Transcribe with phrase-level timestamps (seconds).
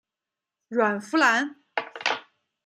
[0.69, 1.61] 阮福澜。